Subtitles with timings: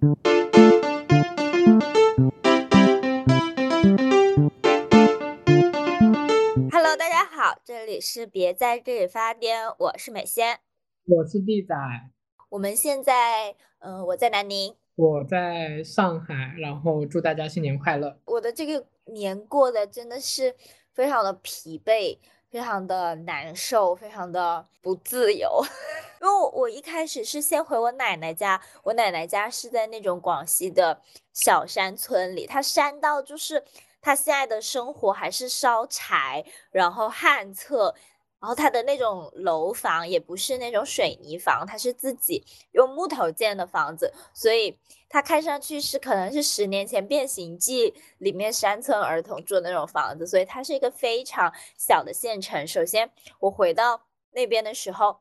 [0.00, 0.14] Hello，
[6.96, 10.60] 大家好，这里是别在这里发癫，我是美仙，
[11.04, 11.74] 我是地仔，
[12.48, 18.20] 我们现在，嗯、我在南宁，我在上海，然后祝大家新年快乐。
[18.26, 20.54] 我的这个年过得真的是
[20.94, 22.16] 非常的疲惫，
[22.50, 25.62] 非常的难受，非常的不自由。
[26.20, 31.00] 因为我一开始是先回我奶奶家，我奶奶家是在那种广西的
[31.32, 33.62] 小山村里，它山到就是
[34.00, 37.94] 他现在的生活还是烧柴，然后旱厕。
[38.40, 44.78] 然后它的那种楼房也不是那种水泥房，它是自己用木头建的房子，所以
[45.08, 52.66] 它看上去是可能是十年前《变形记》里面山村儿童住的那种房子，所以它是一个非常小的县城。
[52.66, 55.18] 首先，我回到那边的时候，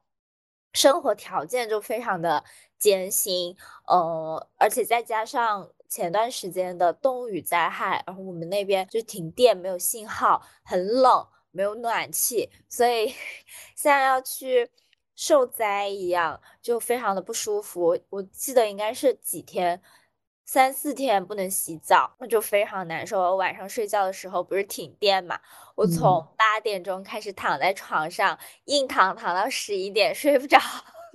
[0.74, 2.44] 生活条件就非常的
[2.78, 3.58] 艰辛，
[3.88, 11.28] 呃，而且再加上前段时间的冻雨灾害，然后我们那边就停电，没有信号，很冷。
[11.52, 13.14] 没有暖气，所以
[13.76, 14.70] 像要去
[15.16, 17.98] 受灾一样，就非常的不舒服。
[18.10, 19.82] 我记得应该是几天，
[20.46, 23.20] 三四天不能洗澡，那就非常难受。
[23.20, 25.40] 我晚上睡觉的时候不是停电嘛，
[25.76, 30.60] 我从八点钟开始躺在床上，硬躺躺到十一点睡不着，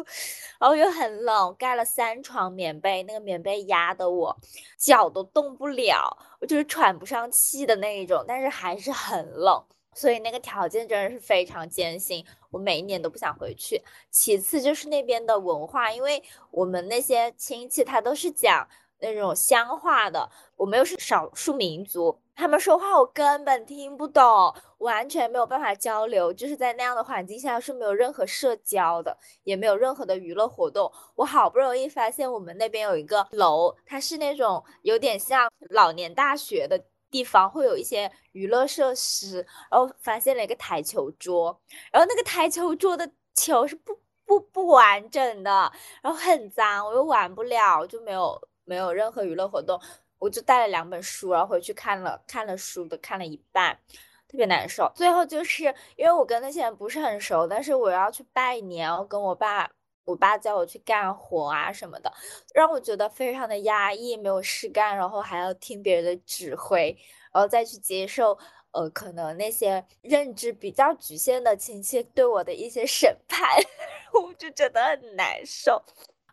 [0.59, 4.37] 然后又很冷，盖了三床棉被，那个棉被压得我
[4.77, 9.65] 脚都动不了，我就是喘不上气的那一种，但是还是很冷。
[9.95, 13.83] 所以那个条件真的是非常艰辛，我每一年都不想回去。
[14.11, 18.67] 其次就是那边的文化，因为我们那些亲戚他都是讲
[19.01, 26.33] 那种乡话的，我们又是少数民族，他们说话我根本听不懂，完全没有办法交流。
[26.33, 30.91] 就是在那样的环境下是没有任何社交的，也没有任何的娱乐活动。
[31.17, 36.83] 我好不容易发现我们那边有一个楼，它是那种有点像老年大学的。
[37.13, 41.61] 地方会有一些娱乐设施，然后发现了一个台球桌，
[41.93, 45.71] 然后那个台球桌的球是不不不完整的，
[46.03, 49.79] 然后很脏，我又玩不了，就没有没有任何娱乐活动，
[50.19, 53.79] 我就带了两本书，然后回去看了看了书的看了一半，
[54.27, 54.91] 特别难受。
[54.95, 55.65] 最后就是
[55.97, 59.71] 因为我跟那些人不是很熟，但是我要去拜年，我跟我爸。
[60.05, 62.13] 我爸叫我去干活啊什么的，
[62.55, 66.97] 让我觉得非常的压抑，没有事干，然后还要听别人的指挥，
[67.33, 68.37] 然后再去接受，
[68.73, 73.49] 呃，可能那些认知比较局限的亲戚对我的一些审判，
[74.13, 75.83] 我就觉得很难受。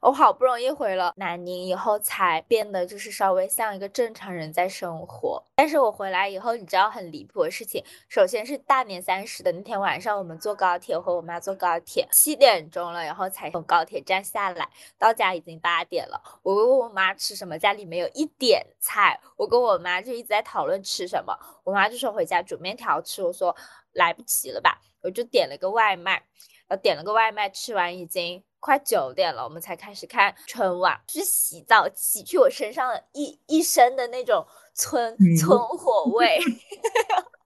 [0.02, 5.44] 我好不容易回了南宁以后，才变得就是稍微像一个正常人在生活。
[5.56, 7.84] 但是我回来以后，你知道很离谱的事情。
[8.08, 16.22] 首先是大年三十的那天晚上，我们坐高铁，我和我妈坐高铁，七点钟了，然后才从高铁站下来，到家已经八点了。
[16.44, 21.38] 我问我妈吃什么，家里没有一点菜，我跟我妈就一直在讨论吃什么。
[21.66, 23.54] 我妈就说回家煮面条吃，我说
[23.92, 26.24] 来不及了吧，我就点了个外卖，
[26.70, 28.42] 呃，点了个外卖，吃完已经。
[28.60, 36.40] 快九点了，我们才开始看春晚，去洗澡，洗去我身上的一一身的那种村村火味。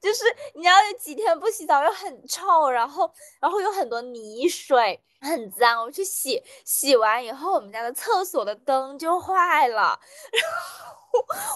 [0.00, 3.10] 就是你要有几天不洗澡又很臭，然后
[3.40, 5.82] 然后有很多泥水，很脏。
[5.82, 9.98] 我去洗洗完以后，我们家的厕所的灯就坏了，
[10.32, 10.94] 然后。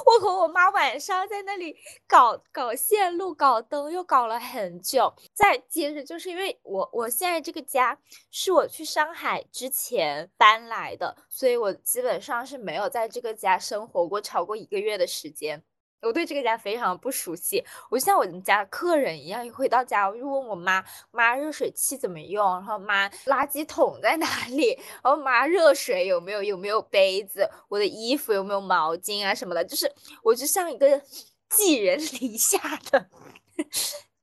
[0.07, 1.77] 我和我妈晚上在那里
[2.07, 5.13] 搞搞线路、搞灯，又搞了很久。
[5.35, 7.99] 再接着就是因为我我现在这个家
[8.31, 15.65] 是我去上海之前搬来的，所以我基本上是没有在这个家生活过超过一个月的时间。
[16.03, 22.45] 我对这个家非常不熟悉，我像我们家客人一样，一回到家我就问我妈：“妈，热水器怎么用？
[22.45, 24.79] 然后妈，垃圾桶在哪里？
[25.03, 26.43] 然后妈，热水有没有？
[26.43, 27.51] 有没有杯子？
[27.69, 29.65] 我的衣服有没有毛巾啊什么的？
[29.65, 29.93] 就是
[30.23, 31.03] 我就像一个
[31.51, 32.59] 寄人篱下
[32.91, 33.09] 的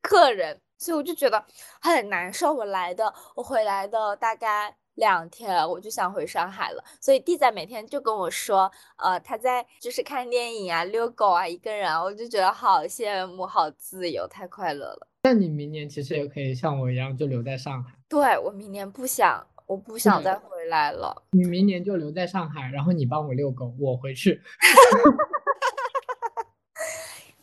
[0.02, 1.46] 客人，所以我就觉得
[1.81, 2.53] 很难受。
[2.53, 4.78] 我来的，我回来的大概。
[4.95, 15.08] 两天我就想回上海了，所以弟仔每天就跟我说，呃，他在就是看电影啊、遛狗啊，一个人，我就觉得好羡慕、好自由，太快乐了。
[15.23, 17.91] 那你明年其实也可以像我一样，就留在上海。
[18.08, 21.23] 对我明年不想，我不想再回来了。
[21.31, 24.41] 你明年就留在上海，然后你帮我遛狗，我回去。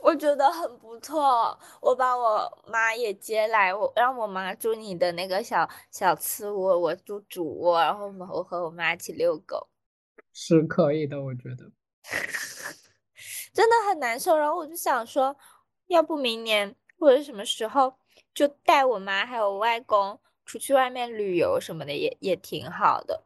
[0.02, 9.68] 我觉得很不错，我把我妈也接来，我让我妈住你的那个小小次卧，我住主卧，然后我和我妈一起遛狗，
[10.32, 11.70] 是可以的，我觉得
[13.54, 14.36] 真的很难受。
[14.36, 15.36] 然后我就想说，
[15.86, 17.94] 要不明年或者什么时候
[18.34, 23.22] 就带我妈还有外公出去外面旅游什么的，也也挺好的。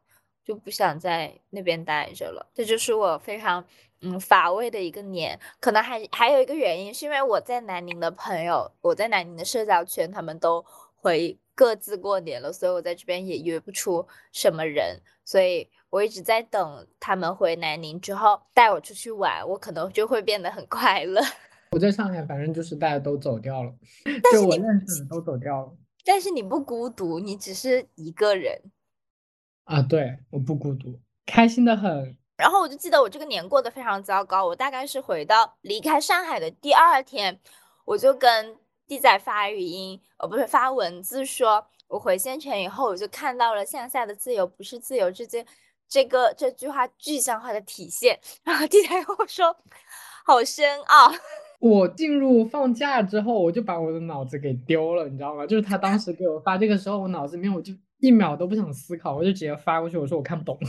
[0.47, 2.47] 就不想在那边待着了。
[2.55, 3.63] 这就是我非常
[4.03, 5.39] 嗯乏味的一个年。
[5.59, 10.65] 可能还还有一个原因，是因为我在南宁的朋友，我在南宁的社交圈，他们都
[10.95, 21.21] 回各自过年了，所以我在这边也约不出什么人，所以我一直在等他们回南宁之后带我出去玩，我可能就会变得很快乐。
[21.73, 23.75] 我在上海，反正就是大家都走掉了，
[24.33, 25.73] 就我认识的都走掉了。
[26.05, 28.61] 但是你不孤独，你只是一个人
[29.67, 29.83] 啊。
[29.83, 32.17] 对，我不孤独，开心的很。
[32.37, 34.45] 然后我就记得我这个年过得非常糟糕。
[34.45, 37.39] 我大概是回到离开上海的第二天，
[37.85, 45.47] 我就跟弟仔发语音，呃，不是发文字，说我回县城以后，我就看到了向下的自由不是自由这件
[45.89, 48.19] 这个这句话具象化的体现。
[48.45, 49.57] 然后弟仔跟我说，
[50.27, 51.11] 好深奥。
[51.59, 55.47] 我进入放假之后，我就把我的脑子给丢了，你知道吗？
[55.47, 60.59] 就是他当时给我发这个时候，我脑子里面我就一秒都不想思考，我就直接发过去，我说我看不懂。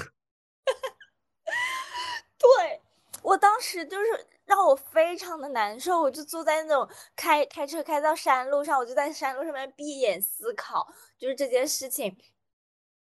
[2.38, 2.82] 对
[3.22, 4.06] 我当时就是
[4.46, 10.88] 让我非常的难受，我就坐在那种开开车开到山路上，我就在山路上面闭眼思考，
[11.18, 12.18] 就是这件事情，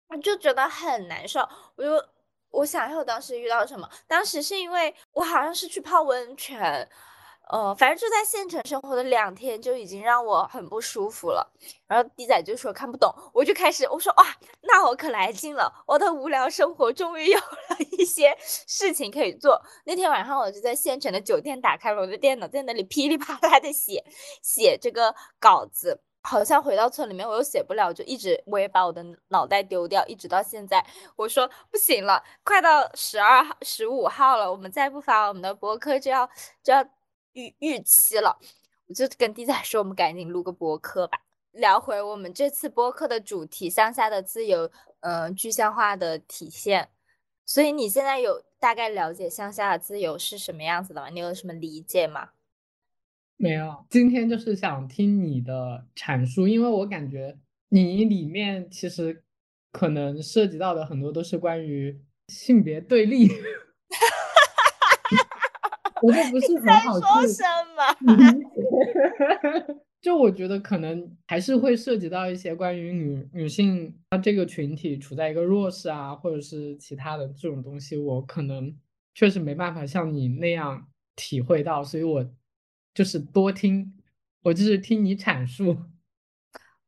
[0.07, 1.89] 我就觉得很难受，我就。
[2.49, 3.87] 我想一下，我当时遇到什么？
[4.07, 6.89] 当时是因为我好像是去泡温泉。
[7.49, 11.49] 呃，反正就在县城生活的两天就已经让我很不舒服了。
[11.87, 14.25] 然后弟仔就说看不懂，我就开始我说哇，
[14.61, 19.61] 那我可来劲了，我的无聊生活终于有了一些事情可以做。
[19.85, 24.03] 那天晚上我就在县城的酒店打开了我的电脑，在那里噼里啪啦的写
[24.41, 26.01] 写这个稿子。
[26.23, 30.85] 好像回到村里面我又写不了，就一直我也把我的脑袋丢掉，一直到现在。
[31.15, 36.29] 我说不行了，快到十二号、十五号了，我们再不发我们的博客就要
[36.61, 36.85] 就要。
[37.37, 38.35] 预预期了，
[38.87, 46.89] 我就跟弟仔说，我们赶紧录个播客吧，聊回我们这次播客的主题——乡下的自由，嗯，具象化的体现。
[47.45, 51.09] 所以你现在有大概了解乡下的自由是什么样子的吗？
[51.09, 52.29] 你有什么理解吗？
[53.37, 57.37] 没有，今天就是想听你的阐述，因为我感觉
[57.69, 59.23] 你里面其实
[59.71, 63.29] 可能涉及到的很多都是关于性别对立。
[66.01, 67.43] 我就不是很好说什
[67.75, 67.81] 么，
[70.01, 78.75] 就我觉得可能还是会涉及到一些关于女女性她这个群体处在一个弱势啊，或者是其他的这种东西，我可能
[79.13, 82.29] 确实没办法像你那样体会到，所以我
[82.93, 83.93] 就是多听，
[84.43, 85.77] 我就是听你阐述。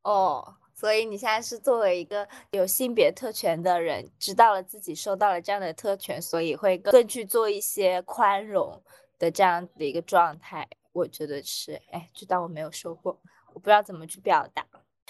[0.03, 0.55] 哦。
[0.79, 8.81] 所以你现在是作为一个有性别特权的人，知道了自己受到了这样的特权，所以会更去做一些宽容
[9.17, 10.65] 的这样的一个状态。
[10.93, 13.19] 我觉得是，哎，就当我没有说过，
[13.53, 14.65] 我不知道怎么去表达。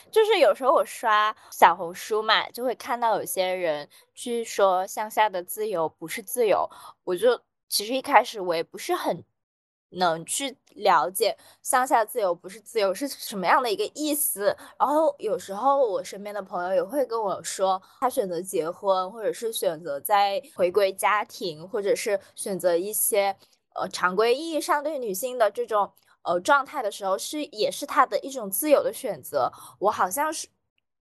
[0.10, 6.68] 就是有时候我刷小红书嘛，就会看到有些人去说向下的自由不是自由，
[7.04, 9.24] 我就其实一开始我也不是很。
[9.92, 23.36] 能去了解乡下自由不是自由是什么样的一个意思，然后有时候我身边的朋友也会跟我说，他选择结婚，或者是选择在回归家庭，或者是选择一些
[23.76, 25.92] 呃常规意义上对女性的这种
[26.24, 29.52] 呃状态的时候，是也是他的一种自由的选择。
[29.80, 30.48] 我好像是。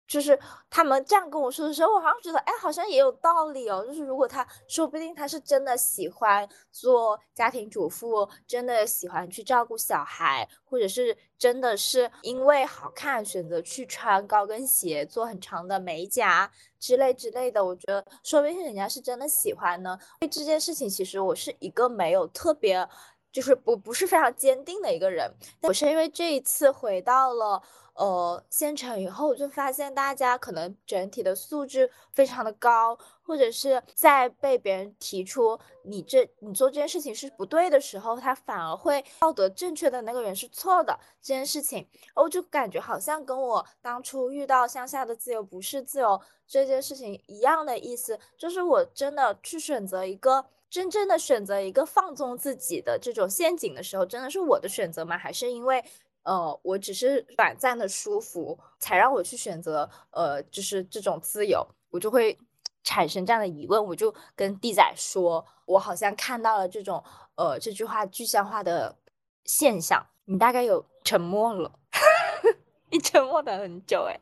[0.07, 3.85] 就是他们这样跟我说的时候，我好像觉得，哎，好像也有道理哦。
[3.87, 19.99] 就是如果他说不定他是真的喜欢做家庭主妇，真的喜欢去照顾小孩，或者是真的是因为好看选择去穿高跟鞋、做很长的美甲之类之类的，我觉得说不定人家是真的喜欢呢。
[20.21, 22.87] 对这件事情，其实我是一个没有特别，
[23.33, 25.33] 就是不不是非常坚定的一个人。
[25.63, 27.63] 我是因为这一次回到了。
[27.95, 41.87] 呃，县城以后就发现大家可能整体的素质非常的高，或者是在被别人提出你这你做这件事情是不对的时候，他反而会道德正确的那个人是错的这件事情，
[42.17, 55.17] 我就感觉好像跟我当初遇到乡下的自由不是自由这件事情一样的意思，就是我真的去选择一个真正的选择一个放纵自己的这种陷阱的时候，真的是我的选择吗？
[55.17, 55.85] 还是因为？
[56.25, 62.37] 呃，我只是短暂的舒服，才让我去选择，呃，就是这种自由，我就会
[62.83, 63.85] 产生这样的疑问。
[63.85, 67.03] 我就跟弟仔说，我好像看到了这种，
[67.37, 68.97] 呃，这句话具象化的
[69.45, 70.07] 现象。
[70.27, 71.71] 你大概有沉默了，
[72.91, 74.19] 你沉默的很久，哎，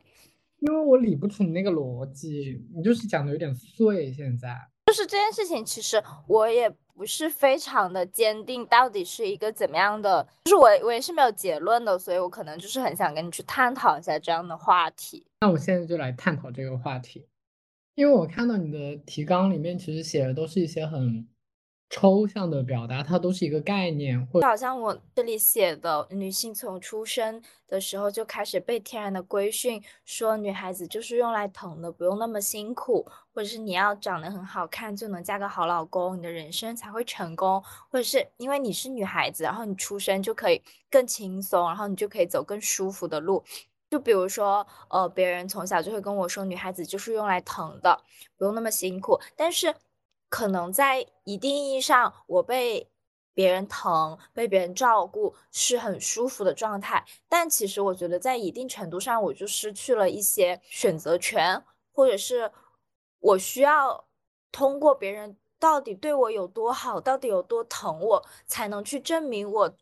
[0.59, 4.13] 因为我理不出你那个逻辑，你就是讲的有点碎。
[4.13, 4.59] 现在
[4.93, 6.71] 就是这件事情，其实我也。
[6.95, 10.25] 不是非常的坚定，到底是一个怎么样的？
[10.45, 15.27] 就是我我也是没有结论的，所以我可能就是很想跟你去探讨一下这样的话题。
[15.41, 17.27] 那我现在就来探讨这个话题。
[17.95, 21.27] 因为我看到你的提纲里面，其实写的都是一些很
[21.93, 43.45] 抽象的表达，它都是一个概念，或好像我这里写的，女性从出生的时候就开始被天然的规训，说女孩子就是用来疼的，不用那么辛苦，或者是你要长得很好看就能嫁个好老公，你的人生才会成功，或者是因为你是女孩子，然后你出生就可以更轻松，然后你就可以走更舒服的路。
[43.91, 48.01] 就比如说，呃，别人从小就会跟我说，女孩子就是用来疼的，
[48.39, 49.21] 不用那么辛苦。
[49.37, 49.75] 但是，
[50.33, 52.89] 可能在一定意义上，我被
[53.35, 57.05] 别人疼、被别人照顾是很舒服的状态。
[57.29, 61.63] 但其实，我觉得在一定程度上，我就失去了一些选择权，
[61.93, 62.51] 或者是
[63.21, 64.07] 我需要
[64.51, 69.77] 通过别人到底对我有多好，到底有多疼我，才能去证明我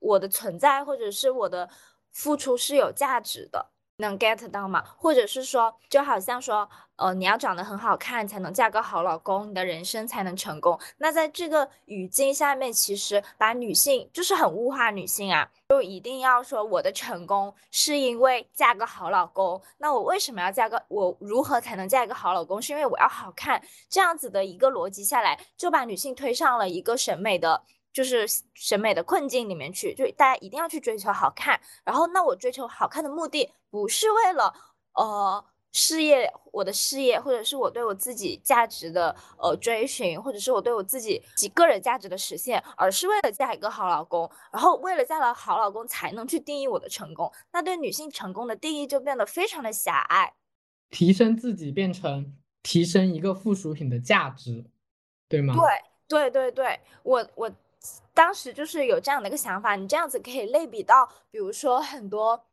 [0.00, 1.70] 我的存在，或者是我的。
[2.14, 3.71] 付出是有价值的，
[4.02, 4.84] 能 get 到吗？
[4.98, 10.78] 或者是说，就好像说，呃，你要长得很好看才能嫁个好老公，你的人生才能成功。
[10.98, 19.62] 那在这个语境下面，其实把女性就是很物化女性啊，就一定要说我的成功是因为嫁个好老公。
[19.78, 20.82] 那我为什么要嫁个？
[20.88, 22.60] 我如何才能嫁一个好老公？
[22.60, 23.62] 是因为我要好看。
[23.88, 27.62] 这样子的一个逻辑下来，就把女性推上了一个审美的。
[27.92, 31.60] 就是审美的困境里面去，就大家一定要去追求好看。
[31.84, 34.54] 然后，那我追求好看的目的不是为了
[34.94, 44.30] 呃事业，我的事业，或者是我对我自己价值的呃追寻，或者是我对我自己及个人价值的实现，而是为了嫁一个好老公。
[44.50, 47.30] 然后，为了嫁了好老公才能去定义我的成功。
[47.52, 50.32] 那对女性成功的定义就变得非常的狭隘，
[50.88, 54.64] 提升自己变成提升一个附属品的价值，
[55.28, 55.54] 对吗？
[56.08, 57.52] 对对对对，我我。
[58.14, 62.44] 当时就是有这样的一个想法，你这样子可以类比到，比如说很多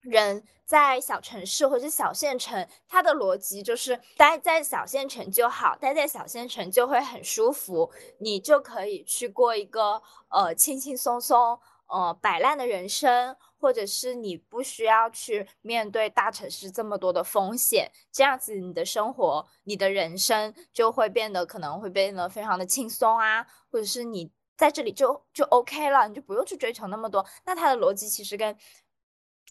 [0.00, 24.32] 人在小城市或者小县城，他的逻辑就是待在小县城就好，待在小县城就会很舒服，你就可以去过一个呃轻轻松松呃摆烂的人生，或者是你不需要去面对大城市这么多的风险，这样子你的生活、你的人生就会变得可能会变得非常的轻松啊，或者是你。
[24.60, 27.24] 在这里就就 OK 了，你就不用去追求那么多。
[27.46, 28.54] 那他的逻辑其实跟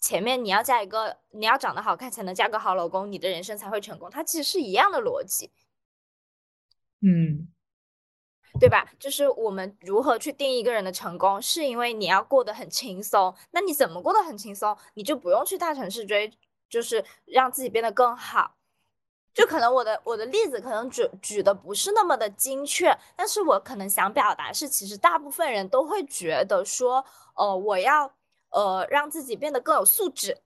[0.00, 5.50] 前面你要嫁一个，你要长得好看才能嫁个好老公，你的人生才会成功，它其实是一样的逻辑，
[7.00, 7.48] 嗯，
[8.60, 8.92] 对吧？
[9.00, 13.34] 就是我们如何去定义一个人的成功，是因为你要过得很轻松。
[13.50, 14.78] 那你怎么过得很轻松？
[14.94, 16.32] 你就不用去大城市追，
[16.68, 18.59] 就是让自己变得更好。
[19.40, 27.02] 就可能我的我的例子可能举举的不是那么的精确，但是我可能想表达是，其实大部分人都会觉得说，
[27.34, 28.12] 呃，我要
[28.50, 30.36] 呃让自己变得更有素质，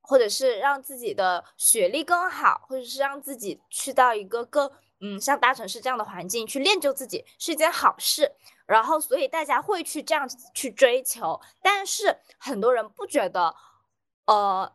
[0.00, 8.30] 或者是让自己的学历更好，或者是让自己去到一个更嗯像大城市这样的环境去练就自己是一件好事，
[8.64, 13.56] 然后所以大家会去这样去追求，但是很多人不觉得，
[14.26, 14.72] 呃。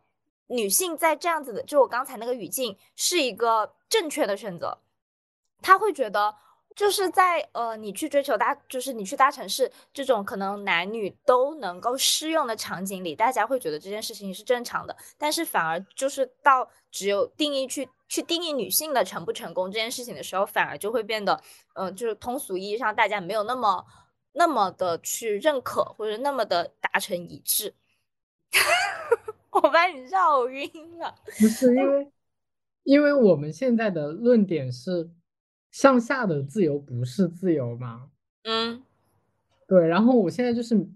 [0.52, 4.78] 女性在这样子的，就我刚才那个语境是一个正确的选择，
[5.62, 6.34] 她会觉得
[6.76, 21.42] 就是在呃，你去追求大，就是你去大城市这种可能男女都能够适用的场景里，大家会觉得这件事情是正常的，但是反而就是到只有定义去去定义女性的成不成功这件事情的时候，反而就会变得，
[21.74, 23.84] 嗯，就是通俗意义上大家没有那么
[24.32, 27.74] 那么的去认可或者那么的达成一致。
[29.60, 32.12] 我把你绕晕了，不是因为，
[32.84, 35.10] 因为我们现在的论点是
[35.70, 38.08] 向下的自由不是自由吗？
[38.44, 38.82] 嗯，
[39.68, 39.86] 对。
[39.86, 40.88] 然后我现在就是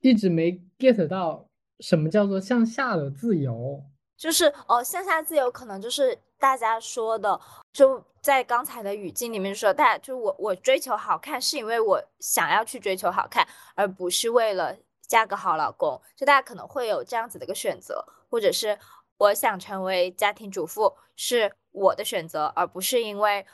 [0.00, 1.46] 一直没 get 到
[1.80, 3.82] 什么叫做向下的自由，
[4.18, 7.40] 就是哦，向下自由可能就是大家说的，
[7.72, 14.76] 就在刚才的语境里面说，大家就我我追求好看是因为我想要去追求好看，而不是为了。
[15.12, 18.78] 嫁个好老公，就大家可能会有这样子的一个选择，或者是
[19.18, 23.44] 我想成为家庭主妇是我的选择，而不是因为，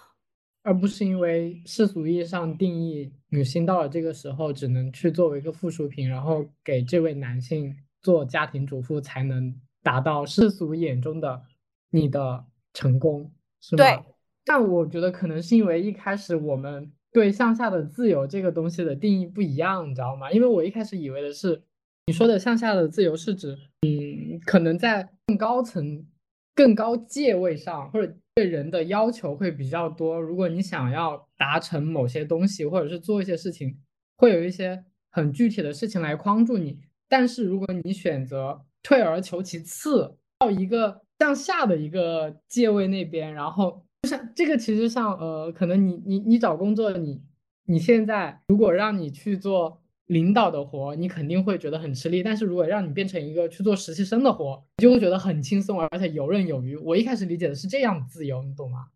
[0.63, 11.43] 而不是因为世俗意义上定义女性到了这个时候只能去作为一个附属品，然后给这位男性做家庭主妇才能达到世俗眼中的
[11.91, 13.85] 你的成功，是吗？
[13.85, 14.05] 对。
[14.45, 16.93] 但我觉得可能是因为一开始我们。
[17.13, 20.31] 对向下的自由这个东西的定义不一样，你知道吗？
[20.31, 21.63] 因为我一开始以为的是，
[22.07, 26.07] 你说的向下的自由是指，嗯，可能在更高层、
[26.55, 30.21] 更高界位上，或者对人的要求会比较多。
[30.21, 33.79] 如果你想要达成某些东西，或者是做一些事情，
[34.17, 36.79] 会有一些很具体的事情来框住你。
[37.09, 43.83] 但是如果你选择退而求其次，到一个向下的一个界位那边，然后。
[44.09, 47.23] 像这个其实像呃，可能你你你找工作，你
[47.67, 52.23] 你现在如果让你去做领导的活，你肯定会觉得很吃力。
[52.23, 56.77] 但是如果让你变成一个去做实习生的活，你就会觉得很轻松，而且游刃有余。
[56.79, 58.87] 我一开始理解的是这样自由，你懂吗？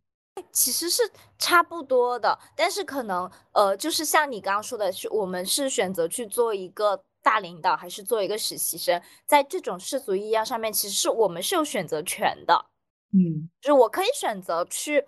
[0.50, 1.02] 其实是
[1.38, 12.66] 差不多的，但是可能呃，就是像你刚刚说的，是我们是选择去做一个大领导，还是做一个实习生，在这种世俗意义上面，其实是我们是有选择权的。
[13.12, 15.06] 嗯，就是我可以选择去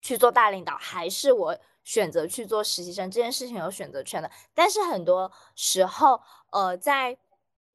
[0.00, 4.30] 去做大领导，还是我选择去做实习生，这件事情有选择权的。
[4.54, 6.20] 但是很多时候，
[6.52, 7.18] 呃，在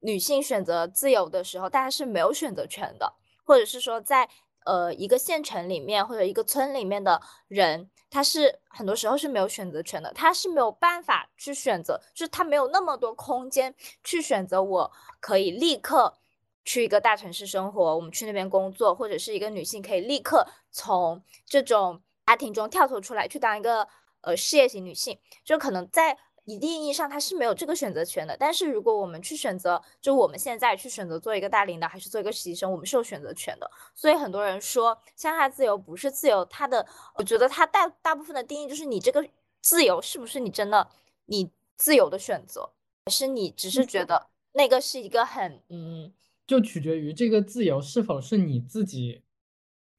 [0.00, 3.14] 女性选择自由的时候，大家是没有选择权的，
[3.44, 4.28] 或者是说在。
[4.66, 14.60] 呃，一个县城里面或者一个村里面的人，他是很多时候是没有选择权的，他是没有办法去选择，就是他没有那么多空间去选择。
[14.60, 14.90] 我
[15.20, 16.18] 可以立刻
[16.66, 23.88] 去一个大城市生活，我们去那边工作，或者是一个女性可以立刻从这种家庭中跳脱出来，去当一个
[24.20, 26.18] 呃事业型女性，就可能在。
[26.48, 28.36] 一定意义上，她是没有这个选择权的。
[28.38, 33.68] 但是，如果我们去选择，就我们现在去选择做一个大领导，还是做一个实习生，我们是有选择权的。
[33.96, 39.28] 所以，很多人说向下自由不是自由，他的，我觉得他大大部分的定义就是你这个
[39.60, 40.88] 自由是不是你真的
[41.24, 42.70] 你自由的选择，
[43.06, 46.12] 还是你只是觉得那个是一个很嗯，
[46.46, 49.22] 就取决于这个自由是否是你自己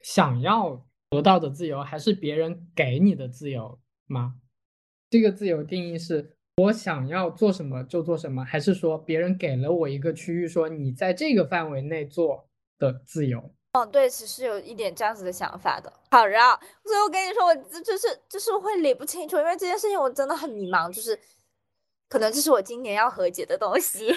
[0.02, 4.36] 想要得到的自由，还是别人给你的自由吗？
[5.10, 6.34] 这个自由定义是。
[6.60, 12.50] 我想要做什么就做什么，还是说别人给了我一个区域，说你在这个范围内做
[12.80, 13.54] 的自由？
[13.74, 15.94] 哦，对，其实有一点这样子的想法的。
[16.10, 21.20] 好绕，所以我跟你说，我就是就是会理不清楚，因为这件事情我真的很迷茫，就是
[22.10, 24.08] 可能这是我今年要和解的东西。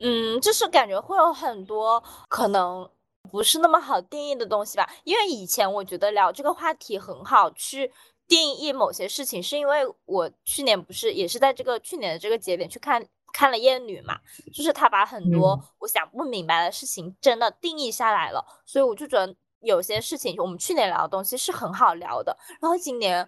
[0.00, 2.88] 嗯，就是感觉会有很多可能
[3.30, 7.92] 不是那么好定义的东西吧，因为以前我觉得聊这个话题很好去。
[8.28, 14.18] 定义某些事情，是因为我去年不是也是在这个去年的这个节点去看看了《厌女》嘛，
[14.52, 22.36] 就是他把很多我想不明白的事情真的定义下来了，所以我就觉得有些事情我们去年聊的东西是很好聊的。
[22.60, 23.26] 然后今年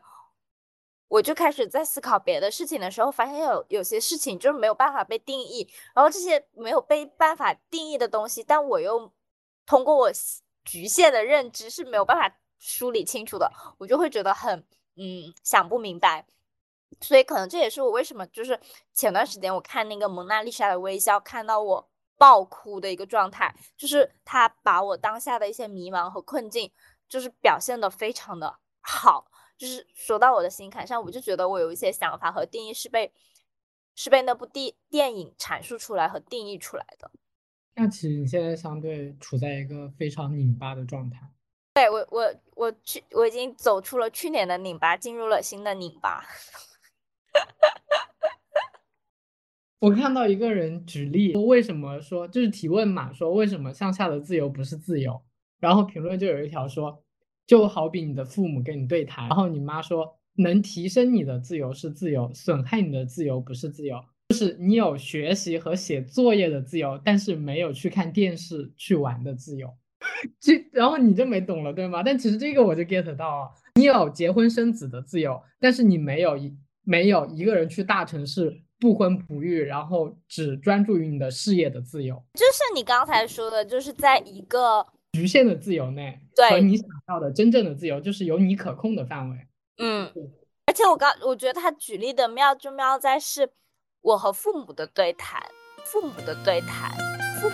[1.10, 9.12] 我就开始在思考别的事情的时候，发现有有些事情就是没有办法被定义，然后这些没有被办法定义的东西，但我又
[9.66, 10.10] 通过我
[10.64, 14.64] 局限的认知是没有办法梳理清楚的，我就会觉得很。
[14.96, 16.26] 嗯，想不明白，
[17.00, 18.60] 所以可能这也是我为什么就是
[18.92, 26.70] 前段时间我看那个蒙娜丽莎的微笑，看到我爆哭的一个状态，就是他把我当下的一些迷茫和困境，
[27.08, 29.29] 就是表现的非常的好，
[29.60, 33.12] 就是说到我的心坎上，我就觉得我有一些想法和定义是被
[33.94, 37.10] 是被那部电电影阐述出来和定义出来的。
[37.74, 41.20] 那其实你现在相对处在一个非常拧巴的状态。
[41.74, 46.24] 对我，我我去，我已经走出了去年的拧巴，进入了新的拧巴。
[49.80, 55.22] 我看到一个人举例，为什么说就是提问嘛，说为什么向下的自由不是自由？
[55.58, 57.04] 然后评论就有一条说，
[57.50, 69.68] 就好比你的父母跟你对谈，然后你妈说，能提升你的自由是自由，损害你的自由不是自由，就是你有学习和写作业的自由，但是没有去看电视去玩的自由。
[70.38, 72.04] 这然后你就没懂了，对吗？
[72.04, 82.14] 但其实这个我就 get 到了，你有结婚生子的自由，但是你没有一没有一个人去大城市不婚不育，然后只专注于你的事业的自由。
[82.34, 89.36] 就是你刚才说的，就是在一个局限的自由内，对，和你想要的真正的自由，就是有你可控的范围。
[89.78, 90.10] 嗯，
[90.66, 93.50] 而且我刚我觉得他举例的妙就妙在是
[94.02, 95.42] 我和父母的对谈，
[95.84, 96.92] 父母的对谈，
[97.40, 97.50] 父。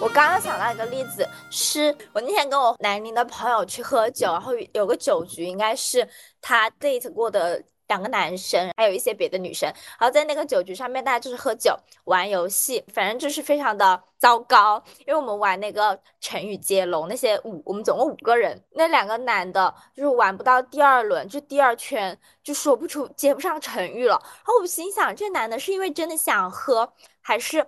[0.00, 6.06] 我刚刚想到一个例子，是我那天跟我南宁的朋友去喝酒，然后有个酒局，应该是
[6.40, 7.62] 他 date 过的
[7.92, 9.68] 两个男生，还有一些别的女生。
[9.98, 14.82] 然后在那个酒局上面，大家就是喝酒、玩游戏，反正就是非常的糟糕。
[15.06, 24.18] 因为我们玩那个成语接龙，那些五，我们总共五个人，那两个男的就是玩不到第二轮，就第二圈就说不出、接不上成语了。
[24.22, 27.66] 然后我心想，这男的是因为真的想喝，还是？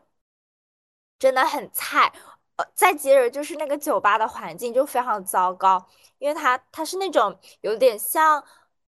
[1.19, 2.13] 真的很菜，
[2.57, 5.87] 呃，再接着就是那个酒吧的环境就非常糟糕，
[6.19, 8.45] 因为它它是那种有点像，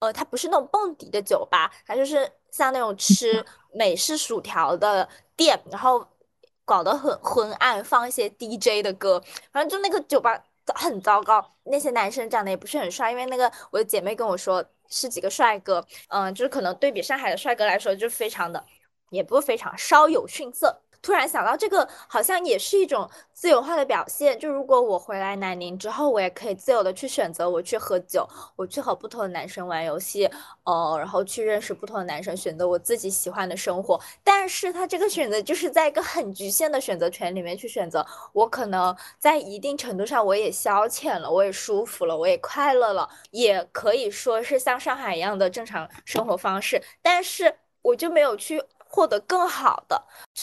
[0.03, 6.05] 呃，它不是那种蹦迪的酒吧，它就是像那种吃美式薯条的店，然后
[6.65, 10.43] 搞得很昏暗，放一些 DJ 的歌，反正就那个酒吧
[10.75, 11.49] 很糟糕。
[11.63, 18.61] 那些男生长得也不是很帅，因为那个我的姐妹跟我说是几个帅哥，嗯，就是可能对比上海的帅哥来说就非常的。
[19.09, 20.81] 也不非常稍有逊色。
[21.03, 24.39] 突然想到，这个好像也是一种自由化的表现。
[24.39, 30.29] 就如果我回来南宁之后，我也可以自由的去选择，我去喝酒，我去和不同的男生玩游戏，
[30.63, 33.99] 呃，然后去认识不同的男生，选择我自己喜欢的生活。
[34.23, 38.05] 但是他这个选择就是在一个很局限的选择权里面去选择。
[38.31, 46.81] 我可能在一定程度上，我也消遣了，我也舒服了，我也快乐了，也可以说是像上海一样的正常生活方式。
[47.01, 48.63] 但是我就没有去。
[48.93, 49.99] 获得更好的，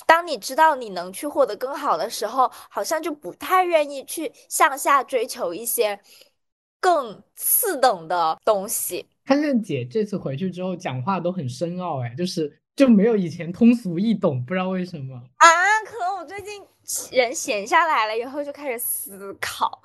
[0.06, 6.00] 当你知道你能去获得更好的时候，好像就不太愿意去向下追求一些
[6.80, 9.06] 更次等的东西。
[9.24, 15.46] 看见姐这次回去之后讲话都很深奥，哎，就是就没有以前通俗易懂，不知道为什么啊？
[15.86, 16.60] 可能我最近
[17.12, 19.80] 人闲下来了以后就开始思考，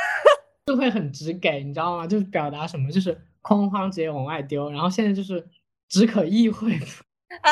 [0.64, 2.06] 就会很直给，你知道吗？
[2.06, 5.46] 就是表达什么就是哐哐直接往外丢，然后现在就是
[5.90, 6.80] 只可意会。
[7.42, 7.50] 啊，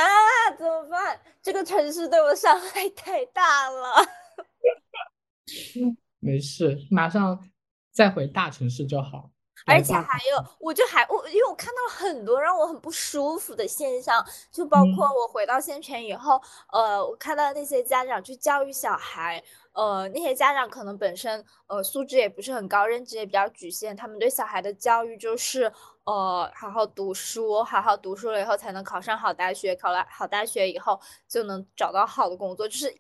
[0.57, 1.21] 怎么办？
[1.43, 3.95] 这个城市对我伤害太大了。
[6.21, 7.39] 没事，马上
[7.93, 9.31] 再回大城市就好。
[9.67, 16.39] 而且还有，我就还我，因为我看到了很多让我很不舒服的现象，就包括我回到县城以后，
[16.71, 19.43] 呃，我看到那些家长去教育小孩，
[19.75, 25.71] 呃，那些家长可能本身呃素质也不是很高，认知也比较局限，他们对小孩的教育就是。
[26.07, 32.69] 呃，好好读书，好好读书了以后才能考上好大学，考了好大学以后就能找到好的工作。
[32.69, 32.95] 就是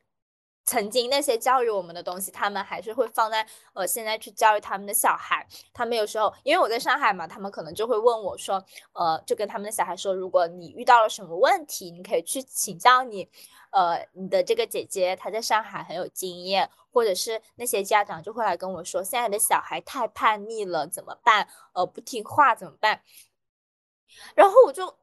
[0.64, 5.46] 曾经那些教育我们的东西，他们还是会放在呃现在去教育他们的小孩。
[5.72, 13.28] 他们有时候因为我在上海嘛，他们可能就会问我说，呃，就跟他们的小孩说，如果你遇到了什么问题，你可以去请教你。
[13.70, 21.48] 呃，你的这个姐姐她在上海很有经验，或者是那些家长就会来跟我说，现在的小孩太叛逆了，怎么办？
[21.72, 23.02] 呃，不听话怎么办？
[24.36, 24.96] 然后我就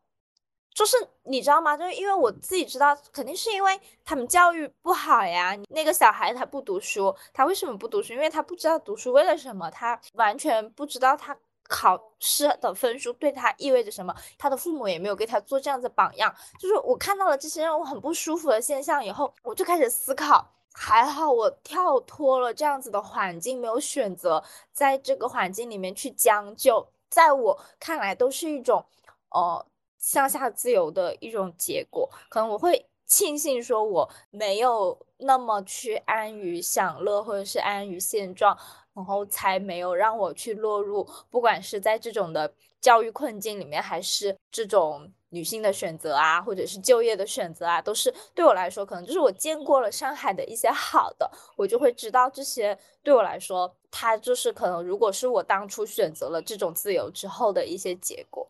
[0.74, 1.76] 就是你知道吗？
[1.78, 5.58] 就是因为我自己知道，肯定是因为他们教育不好呀。
[5.70, 8.14] 那个小孩他不读书，他为什么不读书？
[8.14, 11.38] 因为他不知道读书为了什么，他完全不知道他。
[11.74, 14.14] 考试的分数对他意味着什么？
[14.38, 16.36] 他的父母也没有给他做这样子榜样。
[16.60, 20.46] 就是我看到了这些让我很不舒服的现象以后，我就开始思考。
[20.74, 26.86] 还好我跳脱了这样子的环境，没有选择在这个环境里面去将就。
[27.10, 28.86] 在我看来，都是一种
[29.30, 29.66] 呃
[30.02, 32.10] 向下自由的一种结果。
[32.28, 38.58] 可能我会庆幸说，我没有那么去安于享乐，或者是安于现状。
[38.94, 58.46] 然后才没有让我去落入，不管是在这种的教育困境里面，还是这种女性的选择啊，或者是就业的选择啊，都是对我来说，可能就是我见过了上海的一些好的，我就会知道这些对我来说，它就是可能如果是我当初选择了这种自由之后的一些结果。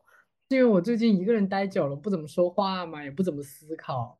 [0.55, 4.19] 因为我最近一个人待久了，不怎么说话嘛，也不怎么思考。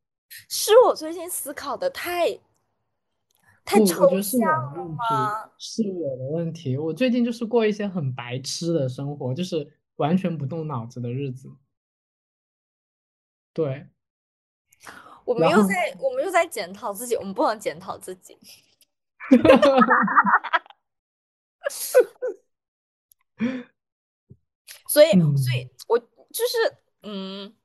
[0.50, 2.40] 是我最近思考的太。
[3.64, 4.42] 太抽象
[4.76, 5.52] 了吗？
[5.60, 6.76] 是我的问题。
[6.76, 11.48] 我最近就是过一些很白痴的生活，就是完全不动脑子的日子。
[13.54, 13.86] 对，
[15.26, 18.36] 我们又在我们又在检讨自己，我们不能检讨自己。
[24.90, 25.81] 所以，所以我
[26.32, 27.56] 就是嗯，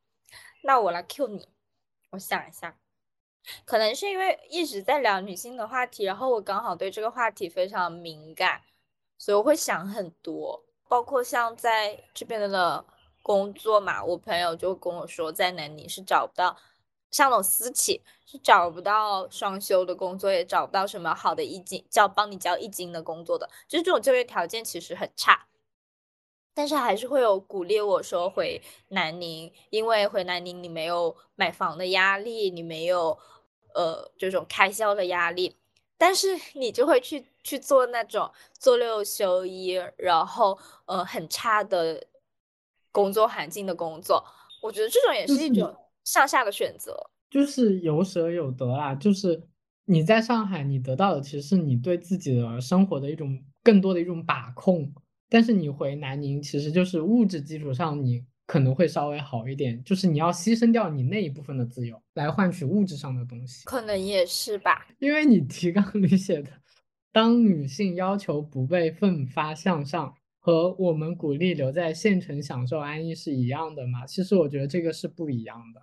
[0.62, 1.48] 那我来 Q 你，
[2.10, 2.76] 我想一下。
[3.64, 8.62] 可能是因为一直在聊女性的话题，然后我刚好对这个话题非常敏感，
[9.16, 10.64] 所以我会想很多。
[10.88, 12.84] 包括像在这边的
[13.22, 16.56] 工作嘛，我朋友就跟我说，在南宁是找不到
[17.10, 25.46] 像那种私企是找不到双休的工作，也找不到什么好的一金交帮你交一金的工作的，就是这种就业条件其实很差。
[26.56, 33.16] 但是还是会有鼓励我说回南宁，因为回南宁你没有买房的压力，你没有。
[33.78, 35.54] 呃，这种开销的压力，
[35.98, 42.02] 但是你就会去去做那种做六休一，然后呃很差的
[42.90, 44.24] 工作环境的工作，
[44.62, 48.94] 我觉得这种也是一种向下的选择，就是有舍有得啊。
[48.94, 49.42] 就是
[49.84, 54.90] 你在上海，你得到的其实是你对自己的生活的一种更多的一种把控，
[55.28, 58.24] 但是你回南宁，其实就是物质基础上你。
[58.48, 63.64] 可能会稍微好一点，就是你要牺牲掉你那一部分的自由，来换取物质上的东西。
[63.64, 66.52] 可能也是吧，因为你提纲里写的，
[67.10, 74.06] 当女性要求不被奋发向上，和我们鼓励留在县城享受安逸是一样的嘛？
[74.06, 75.82] 其实我觉得这个是不一样的。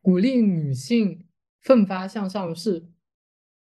[0.00, 1.26] 鼓励女性
[1.62, 2.86] 奋发向上是。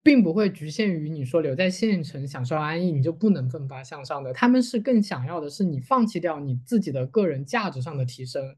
[0.06, 4.32] 并不会局限于你说留在县城享受安逸，你就不能奋发向上的。
[4.32, 8.56] 他们是更想要的是你放弃掉你自己的个人价值上的提升。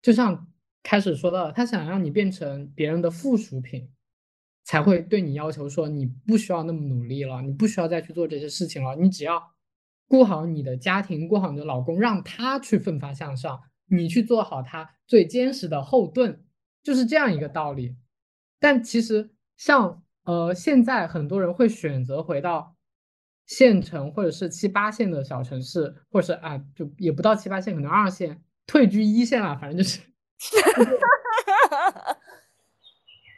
[0.00, 0.46] 就像
[0.84, 3.90] 开始说到，他想让你变成别人的附属品，
[4.62, 9.42] 才会对你要求说你不需要那么努力了，你不需要再去做这些事情了，你只要
[10.06, 16.44] 顾好你的家庭，顾好你的老公，让他去奋发向上，你去做好他最坚实的后盾，
[16.84, 17.96] 就是这样一个道理。
[18.60, 22.74] 但其实像呃现在很多人会选择回到
[23.46, 30.00] 县城或者是七八线的小城市，或者是啊就也不到七八线，可能二线退居一线了，反正就是。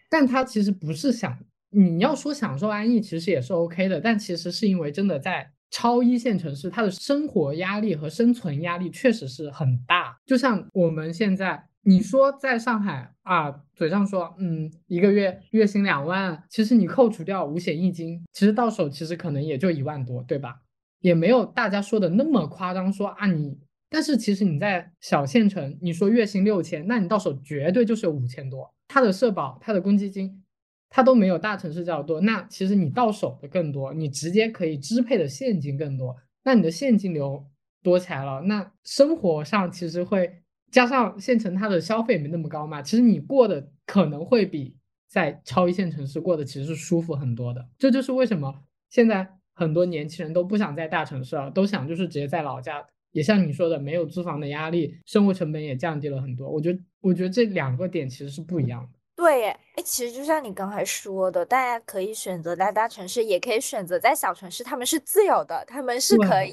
[0.08, 1.36] 但他其实不是想
[1.70, 4.00] 你要说享受安逸，其实也是 OK 的。
[4.00, 10.18] 但其实是因为真的在超一线城市，他的生活压力和生存压力确实是很大。
[10.24, 20.62] 就像我们现在，你说在上海啊，嘴上说嗯一个月月薪两万，其实你扣除掉五险一金，其实到手其实可能也就一万多，对吧？
[21.00, 23.56] 也没有大家说的那么夸张，说啊你。
[23.88, 28.68] 但是其实你在小县城，你说月薪六千，那你到手绝对就是有五千多。
[28.88, 30.42] 他的社保、他的公积金，
[30.90, 32.20] 他都没有大城市较多。
[32.20, 36.16] 那其实你到手的更多，你直接可以支配的现金更多。
[36.42, 37.46] 那你的现金流
[37.80, 44.76] 多起来了，那生活上其实会加上县城它的消费没那么高嘛，其实你过的可能会比
[45.08, 47.66] 在超一线城市过的其实是舒服很多的。
[47.78, 48.54] 这就是为什么
[48.90, 52.86] 现在很多年轻人都不想在大城市了，都想就是直接在老家。
[53.12, 56.46] 也像你说的，没有租房的压力，生活成本也降低了很多。
[56.50, 58.98] 我觉得，我觉得这两个点其实是不一样的。
[59.16, 66.52] 对，哎，其实就像你刚才说的，大家可以选择在大城市，也可以选择在小城市，他们是自由的，他们是可以，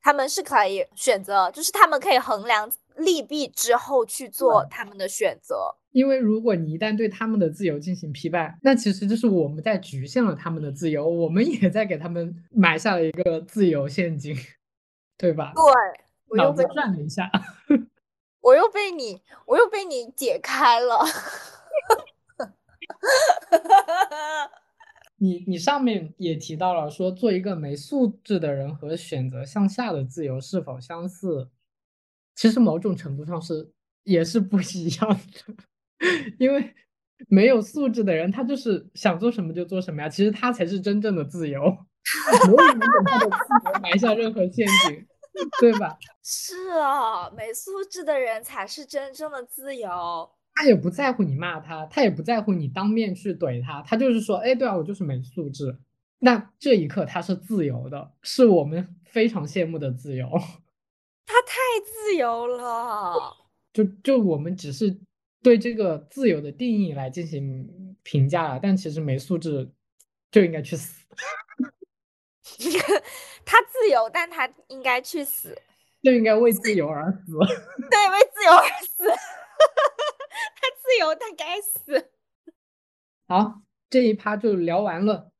[0.00, 5.74] 他们是可以选择，就是他们可以衡量利弊之后去做他们的选择。
[5.92, 14.36] 因为如果你一旦对他们的自由进行批判，那其实就是我们在局限了他们的自由，我们也在给他们埋下了一个自由陷阱。
[15.20, 15.52] 对吧？
[15.52, 15.64] 对，
[16.28, 17.28] 我又被转了一下，
[18.40, 21.00] 我又被你，我又被你解开了。
[25.18, 31.48] 你你上面也提到了，说做一个没素质的人和选择向下的自由是否相似？
[32.38, 33.68] 其实某种程度上是
[34.04, 35.54] 也是不一样的，
[36.38, 36.72] 因为
[37.26, 41.60] 没有素质的人，他就是想做什么就做什么呀，其实他才是真正的自由。
[42.46, 45.04] 没有人给他的自由埋下任何陷阱，
[45.60, 45.98] 对吧？
[46.22, 50.30] 是啊，没素质的人才是真正的自由。
[50.54, 55.76] 他也不在乎你骂他，他也不在乎你当面去怼他，他就是说，哎，对啊，我就是没素质。
[56.20, 60.30] 那这一刻他是自由的，是我们非常羡慕的自由。
[61.38, 63.36] 他太自由了。
[63.72, 64.98] 就就我们只是
[65.42, 69.70] 对这个自由的定义来进行评价了，但其实没素质
[70.32, 71.04] 就应该去死。
[73.44, 75.56] 他自由，但他应该去死，
[76.02, 77.38] 就应该为自由而死。
[77.88, 79.04] 对，为自由而死。
[79.06, 82.10] 他自由，他该死。
[83.28, 85.30] 好，这一趴就聊完了。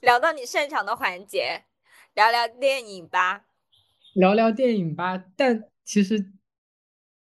[0.00, 1.64] 聊到你擅长的环节，
[2.14, 3.44] 聊聊电影吧。
[4.16, 6.32] 聊聊电影吧，但其实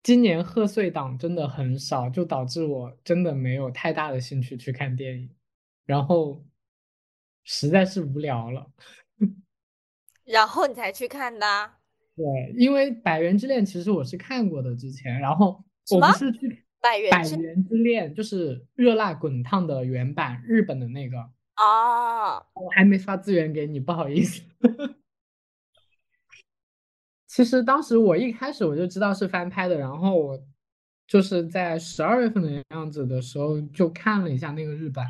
[0.03, 5.31] 今年贺岁档真的很少，就导致我真的没有太大的兴趣去看电影。
[5.85, 6.45] 然后。
[7.45, 8.71] 实在是无聊了，
[10.25, 11.73] 然后你才去看的。
[12.15, 12.25] 对，
[12.57, 16.47] 因为《百元之恋》其实我是看过的之前，然后我不是去
[16.81, 21.17] 《百元百元之恋》就是《热辣滚烫》的原版，日本的那个。
[21.17, 24.41] 哦，我还没发资源给你，不好意思。
[27.33, 30.39] 其实当时我一开始我就知道是翻拍的，然后我
[31.07, 35.07] 就是在十二月份的样子的时候就看了一下那个日版。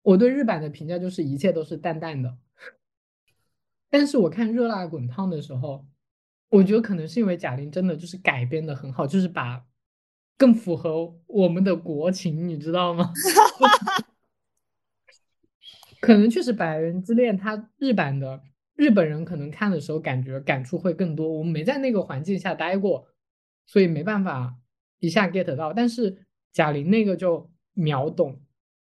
[0.00, 2.38] 我对日版的评价就是一切都是淡淡的，
[3.90, 5.86] 但是我看《热辣滚烫》的时候，
[6.48, 9.66] 我觉得可能是因为贾玲真的就是改编的很好，就是把
[10.38, 13.12] 更符合我们的国情，你知道吗？
[16.00, 18.42] 可能确实《百人之恋》它日版的
[18.82, 23.06] 日本人可能看的时候感觉感触会更多，我们没在那个环境下待过，
[23.64, 24.56] 所以没办法
[24.98, 28.40] 一下 get 到，但是贾玲那个就秒懂。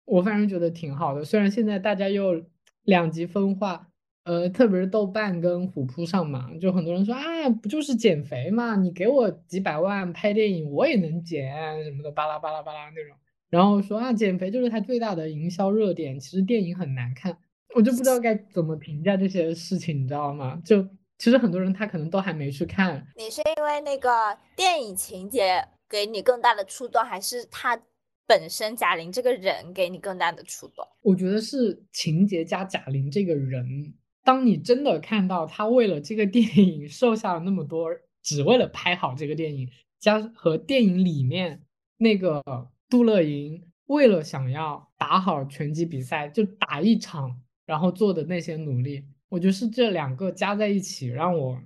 [0.03, 2.43] 我反正觉得挺好的，虽然现在大家又
[2.84, 3.88] 两极分化，
[4.25, 13.15] 呃，特别是豆瓣跟虎扑上嘛，就很多人说啊，不就是减肥嘛，你给我几百万拍电影，我也能减什么的，巴拉巴拉巴拉那种，
[13.49, 17.38] 然后说啊，减肥就是它最大的营销热点，其实电影很难看，
[17.75, 20.59] 我就不知道该怎么评价这些事情，你知道吗？
[20.65, 20.81] 就
[21.17, 27.79] 其实很多人他可能都还没去看，你是因为那个电影情节给你更大的触动，还是他？
[28.27, 33.93] 本身贾玲这个人给你更大的触动，我觉得是情节加贾玲这个人。
[34.23, 37.91] 当你真的看到他为了这个电影瘦下了那么多，
[38.23, 41.61] 只为了拍好这个电影，加和电影里面
[41.97, 42.41] 那个
[42.89, 51.60] 杜乐莹为了想要打好拳击比赛，就打一场，然后做的那些努力，我觉得是这两个加在一起让我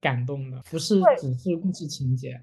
[0.00, 2.42] 感动的，不是只是故事情节。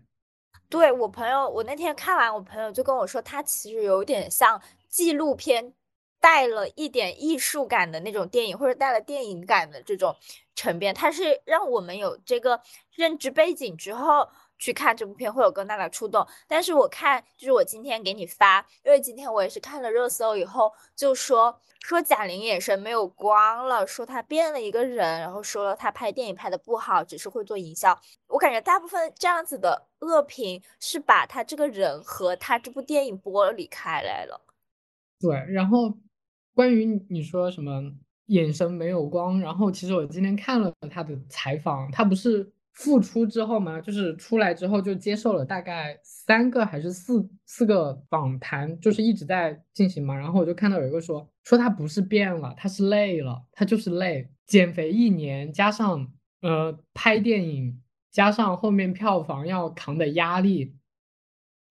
[0.70, 5.74] 对我朋友，我那天看完，我朋友就跟我说，他其实有点像纪录片。
[6.20, 10.16] 带了一点艺术感的那种电影，或者带了电影感的这种
[10.56, 12.60] 沉淀，它是让我们有这个
[12.96, 16.26] 认知背景之后去看这部片会有更大的触动。
[16.48, 27.98] 但是我看，就是我今天给你发，因为今天我也是看了热搜以后，就说说贾玲眼神没有光了，说她变了一个人，然后说她拍电影拍的不好，只是会做营销。
[28.28, 34.42] 我感觉大部分这样子的恶评是把她这个人和她这部电影剥离开来了。
[35.20, 35.98] 对，然后。
[36.58, 37.84] 关于你说什么
[38.26, 43.82] 眼神没有光，然后其实我今天看了他的采访，他不是复出之后嘛？
[43.82, 50.16] 就是出来之后就接受了大概三个还是四四个访谈，就是一直在进行嘛。
[50.16, 56.08] 然后我就看到有一个说说他不是变了，他是累了，他就是累，减肥一年加上
[56.42, 60.76] 呃拍电影，加上后面票房要扛的压力，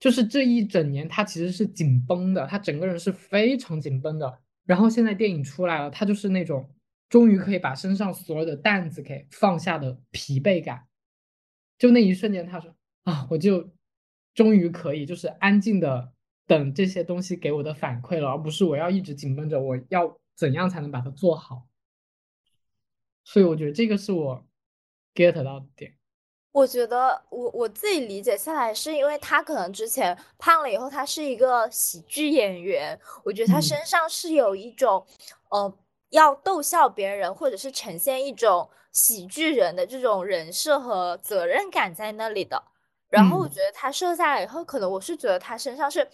[0.00, 4.40] 就是这一整年他其实是紧绷的，他整个人是非常紧绷的。
[4.64, 6.68] 然后现在电影出来了，他就是那种
[7.08, 10.82] 终于可以把身上所有的担子给放下的疲惫感，
[11.78, 13.70] 就那一瞬间，他说啊，我就
[14.34, 16.12] 终于可以就是安静的
[16.46, 21.66] 等这些东西给我的反馈了，而不是我要一直紧绷着，我要怎样才能把它做好。
[23.24, 24.46] 所以我觉得这个是我
[25.14, 25.96] get 到的点。
[26.52, 32.98] 我觉得我我自己理解下来，是因为他可能之前胖了以后，他是一个喜剧演员。
[33.24, 35.04] 我觉得他身上是有一种，
[35.50, 35.78] 呃，
[36.10, 42.64] 要逗笑别人，或者是呈现一种喜剧人的这种人设和责任感在那里的。
[43.10, 46.08] 然后我觉得他瘦下来以后，可能我是觉得他身上是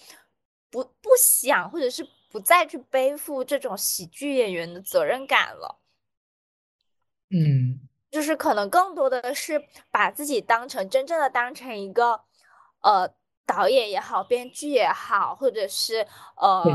[0.68, 5.78] 不不想，或者是不再去背负这种喜剧演员的责任感了。
[7.30, 7.88] 嗯。
[8.10, 12.20] 就是可能更多的是把自己当成真正的当成一个，
[12.82, 13.08] 呃，
[13.46, 16.62] 导演也好，编剧也好，或者是呃，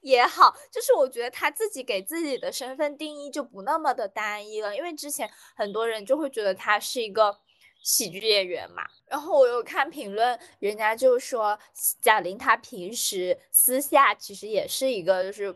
[0.00, 7.38] 也好，就是我觉得他自己给自己的身份定义就不那么的单一了，因为之前很多人就会觉得他是一个
[7.82, 8.84] 喜剧演员嘛。
[9.06, 11.58] 然后我有看评论，人家就说
[12.00, 15.54] 贾玲她平时私下其实也是一个就是。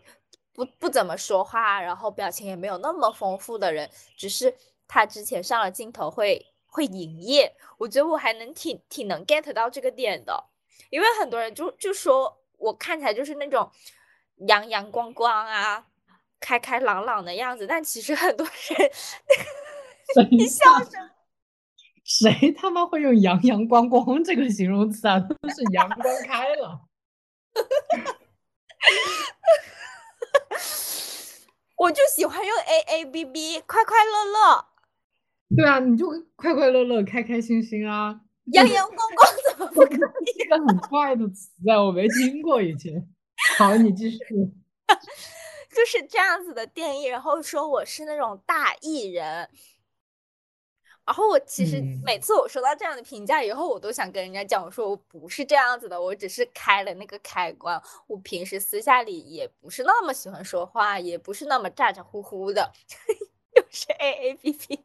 [0.55, 4.53] 不不怎么说话，然后表情也没有那么丰富的人，只是
[4.89, 10.51] 她之前上了镜头会会营业，我觉得我还能挺挺能 get 到这个点的，
[10.91, 13.71] 因为很多人就就说我看起来就是那种
[14.47, 15.85] 阳阳光光啊，
[16.41, 18.91] 开开朗朗的样子，但其实很多人，
[20.31, 21.11] 你笑什么？
[22.05, 25.19] 谁他妈会用阳阳光光这个形容词啊？
[25.21, 26.81] 都是阳光开了。
[31.77, 34.65] 我就喜欢用 A A B B，快快乐乐。
[35.57, 38.21] 对啊，你就快快乐乐、开开心心啊。
[38.53, 39.99] 阳阳光光怎么不可以？
[40.39, 42.95] 这个很怪的词啊，我没听过以前。
[43.57, 44.19] 好，你继续。
[45.71, 49.49] 就是这样子的定义，然后说我是那种大艺人。
[51.05, 57.81] 然后我其实每次我收到这样的评价以后，我都想跟人家讲，我说我不是这样子的，我只是开了那个开关。
[58.07, 62.73] 我平时私下里也不是那么喜欢说话，也不是那么咋咋呼呼的，
[63.57, 64.85] 又是 A A B B，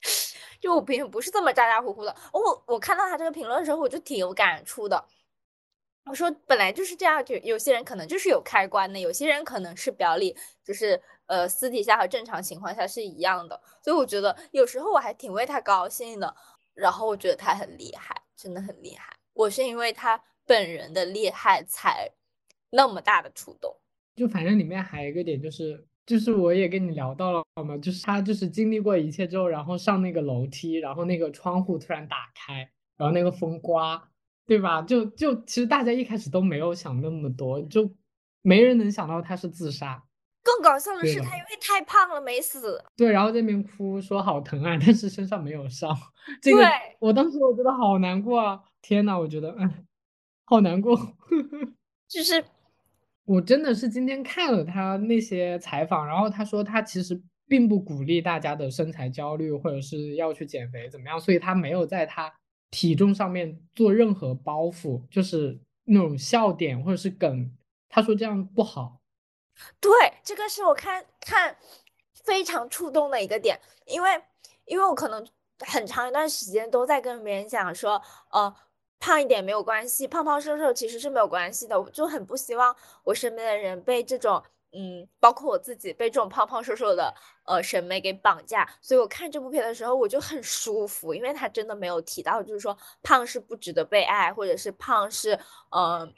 [0.60, 2.16] 就我平时不是这么咋咋呼呼的。
[2.32, 5.04] 我我看到他这个评论的时候，我就挺有感触的。
[6.08, 11.00] 我说本来就是这样，就有些人可能就是有开关的，有些人可能是表里就是。
[11.28, 16.34] 呃，私底下和正常情况下是一样的，所以我觉得有时候我还挺为他高兴的。
[16.72, 19.14] 然后我觉得他很厉害，真的很厉害。
[19.34, 22.10] 我是因为他本人的厉害才
[22.70, 23.76] 那么大的触动。
[24.16, 34.02] 就反正里面还有一个点就是，就是我也跟你聊到了嘛，就是他就是经历过一切之后，然后上那个楼梯，然后那个窗户突然打开，然后那个风刮，
[34.48, 34.80] 对吧？
[34.82, 37.88] 就就其实大家一开始都没有想那么多，就
[38.40, 40.02] 没人能想到他是自杀。
[40.42, 42.82] 更搞笑的是，他因为太胖了没死。
[42.96, 45.94] 对，然后这边哭说好疼啊，但是身上没有伤。
[46.40, 46.66] 这个
[46.98, 48.58] 我当时我觉得好难过啊！
[48.80, 49.86] 天呐，我觉得嗯，
[50.46, 50.96] 好难过。
[52.08, 52.42] 就是
[53.26, 62.32] 我真的是今天看了他那些采访，然后他说他其实并不鼓励大家的身材焦虑或者是要去减肥怎么样，所以他没有在他
[62.70, 67.50] 体重上面做任何包袱，就是那种笑点或者是梗。
[67.88, 69.00] 他说这样不好。
[69.80, 69.90] 对，
[70.22, 71.56] 这个是我看看
[72.12, 74.22] 非常触动的一个点，因为
[74.66, 75.26] 因为我可能
[75.60, 78.00] 很长一段时间都在跟别人讲说，
[78.30, 78.54] 呃，
[79.00, 81.80] 胖一点没有关系，胖胖瘦瘦其实是没有关系的。
[81.80, 84.42] 我就很不希望我身边的人被这种，
[84.72, 87.14] 嗯，包括我自己被这种胖胖瘦瘦的
[87.46, 88.68] 呃审美给绑架。
[88.80, 95.38] 所以我看这部片的时候，我就很舒服，因为他真的没有提到，就是说胖是不值得被爱，或者是胖是，
[95.70, 96.12] 嗯，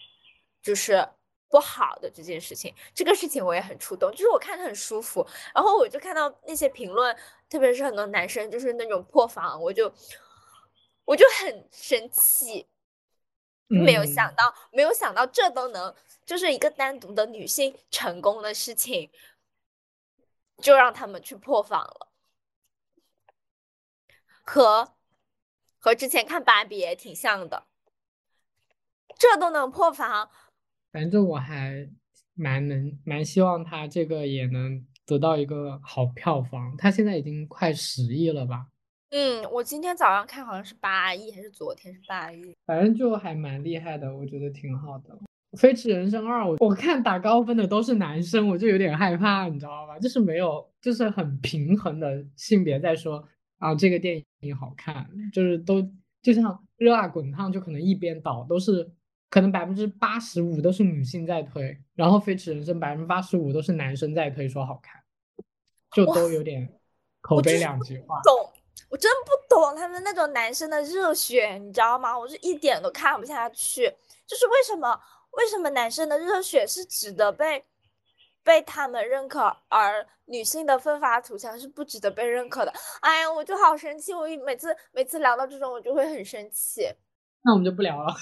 [0.62, 1.08] 就是。
[1.52, 7.12] 不好的这件事情，这个事情我也很触动，就是我看的很舒服，然后我就看到那些评论，
[7.48, 9.92] 特别是很多男生就是那种破防，我就
[11.04, 12.64] 我就很生气，
[13.70, 15.94] 没有想到，没有想到这都能，
[16.26, 19.10] 就是一个单独的女性成功的事情，
[20.58, 22.08] 就让他们去破防了，
[24.42, 24.94] 和
[25.78, 27.66] 和之前看芭比也挺像的，
[29.16, 30.28] 这都能破防。
[30.90, 31.88] 反正我还
[32.34, 38.66] 蛮能蛮希望他这个也能得到一个好票房，他现在已经快十亿了吧？
[39.10, 42.54] 嗯，我今天早上看好像是八亿，还是昨天是八亿？
[42.64, 45.18] 反正就还蛮厉害的，我觉得挺好的。
[45.58, 49.98] 《飞驰人生二》，我我看打高分的都是男生，我就有点害怕，你知道吧？
[49.98, 53.26] 就是没有，就是很平衡的性别在说
[53.58, 55.82] 啊，这个电影好看，就是都
[56.22, 58.90] 就像《热辣滚烫》，就可能一边倒都是。
[59.28, 65.00] 可能百分之八十五都是女性在推，然后《飞驰人生》百分之八十五都是男生在推，说好看，
[65.92, 66.68] 就都有点
[67.20, 68.20] 口碑两极化。
[68.24, 68.52] 懂，
[68.90, 72.18] 我真不懂他们那种男生的热血，你知道吗？
[72.18, 73.94] 我是一点都看不下去。
[74.26, 77.64] 就是为什么为什么男生的热血是值得被
[78.42, 82.72] 被他们认可，而女性的奋发图强是不值得被认可的？
[83.00, 84.12] 哎呀，我就好生气！
[84.12, 86.88] 我每次每次聊到这种，我就会很生气。
[87.42, 88.14] 那我们就不聊了。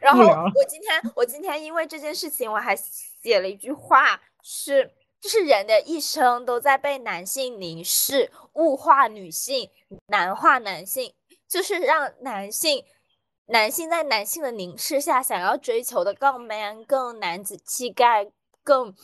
[0.00, 4.90] 然 后我今天我今天因为这件事情，我还写了一句话，是
[5.20, 9.70] 就是人的一生都在被男性凝视、物化女性、
[10.06, 11.14] 男化男性，
[11.48, 12.84] 就是让男性
[13.46, 18.30] 男性在男性的凝视下，想要追求的更 man、更男子气概、
[18.62, 18.94] 更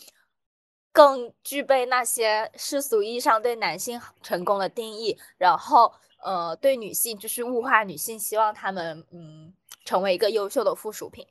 [0.93, 5.93] 更具备那些世俗意义上对男性成功的定义，然后
[6.23, 9.55] 呃对女性就是物化女性，希望他们嗯。
[9.85, 11.27] 成为一个优秀的附属品，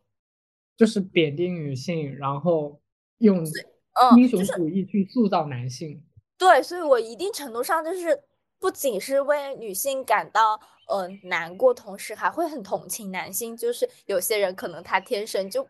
[0.75, 2.81] 就是贬低女性，然后
[3.19, 3.45] 用
[4.17, 6.03] 英雄主义去塑造男性。
[6.37, 8.23] 对，所以我一定程度上就是
[8.59, 13.55] 不仅是为女性感到呃难过，同时还会很同情男性。
[13.55, 15.67] 就是有些人可能他天生就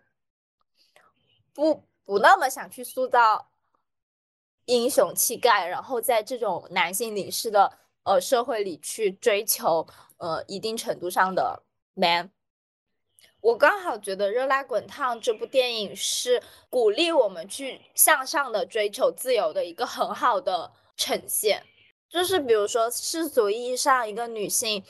[1.53, 3.49] 不不那么想去塑造
[4.65, 9.85] 英雄气概，然后在这种男性凝视的呃社会里去追求
[10.17, 11.63] 呃一定程度上的
[11.93, 12.31] man。
[13.41, 21.63] 我刚好觉得《热辣滚烫》这部电影是鼓励我们去向上的追求自由的一个很好的呈现。
[22.09, 24.83] 就是比如说世俗意义上一个女性，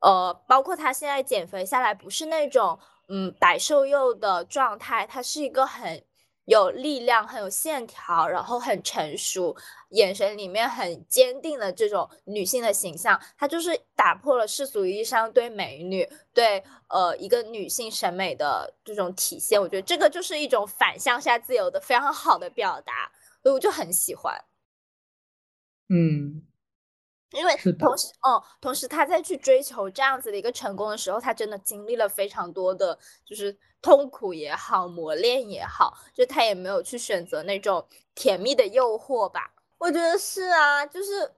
[0.00, 2.78] 呃，包括她现在减肥下来，不是那种
[3.08, 6.04] 嗯白瘦幼的状态，她是一个很。
[6.52, 9.56] 有力量，很有线条，然后很成熟，
[9.90, 19.60] 眼神里面很坚定的这种女性的形象，她就是打破了世俗意义上对美女、对呃一个女性审美的这种体现。
[19.60, 23.10] 我觉得这个就是一种反向下自由的非常好的表达，
[23.42, 24.44] 所以我就很喜欢。
[25.88, 26.46] 嗯。
[27.32, 39.54] 因为同时，嗯，同时他在去追求这样子的一个成功的时候，他真的经历了非常多的，就是痛苦也好，磨练也好，就他也没有去选择那种甜蜜的诱惑吧。
[39.78, 41.32] 我觉得是啊，就是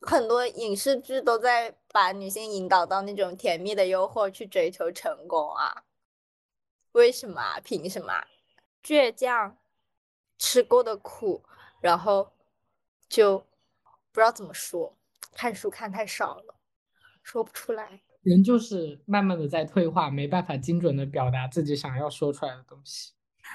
[0.00, 5.84] 很多影视剧都在把女性引导到那种甜蜜的诱惑去追求成功啊。
[6.92, 7.60] 为什么啊？
[7.62, 8.12] 凭什么？
[8.82, 9.56] 倔强，
[10.38, 11.44] 吃过的苦，
[11.80, 12.32] 然后
[13.08, 13.38] 就
[14.10, 14.96] 不知道怎么说。
[15.34, 16.54] 看书看太少了，
[17.22, 18.00] 说不出来。
[18.22, 23.12] 人就是慢慢的在退化，没办法精准的表达自己想要说出来的东西。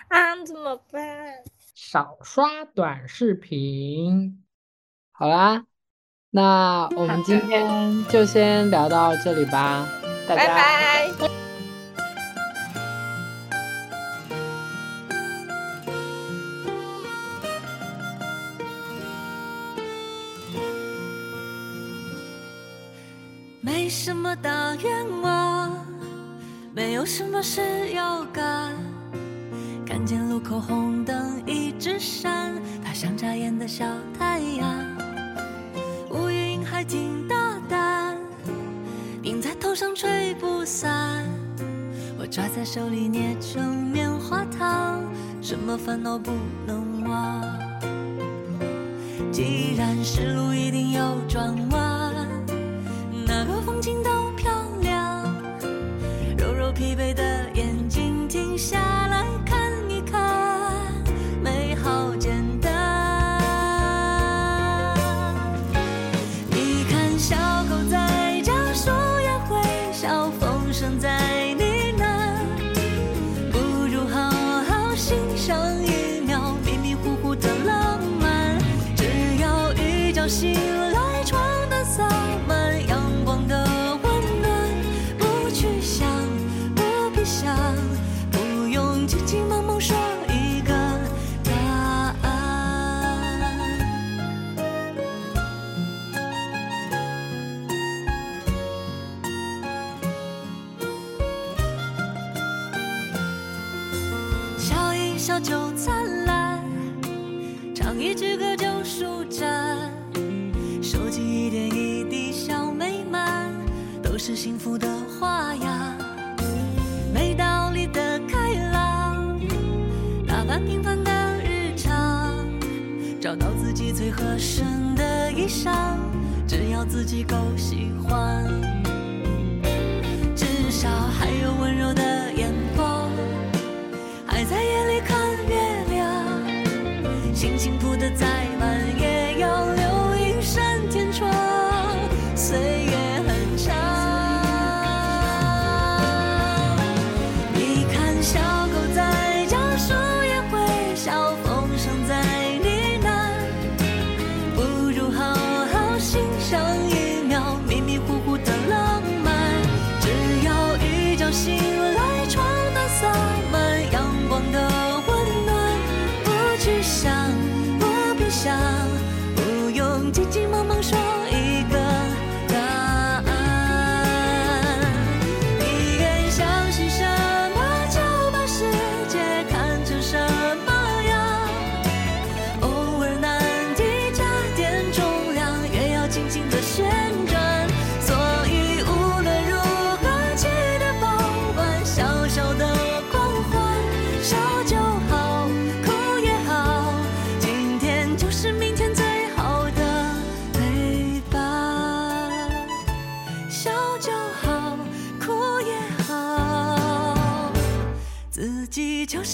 [0.07, 1.43] 啊，怎么办？
[1.76, 4.43] 少刷短视频。
[5.11, 5.65] 好啦，
[6.32, 9.88] 那我们今天就先聊到这里吧，
[10.28, 10.47] 大家。
[10.47, 11.35] 拜拜。
[24.06, 25.84] 什么大愿望，
[26.76, 28.72] 没有什么事要干。
[29.84, 32.53] 看见路口红灯一直闪，
[32.84, 33.84] 它像眨眼的小
[34.16, 34.86] 太阳。
[36.12, 38.16] 乌云还挺大胆，
[39.24, 41.26] 顶在头上吹不散。
[42.20, 45.01] 我抓在手里捏成棉花糖，
[45.41, 46.32] 什么烦恼不
[46.68, 47.41] 能忘？
[49.32, 52.05] 既然是路一定有转弯。
[53.36, 55.26] 哪个风景都漂亮。
[56.38, 57.24] 揉揉疲惫的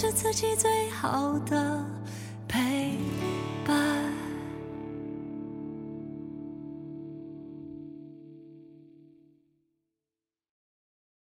[0.02, 1.71] 是自己最好的